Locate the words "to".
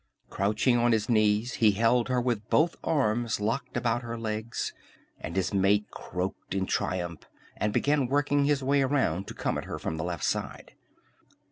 9.27-9.35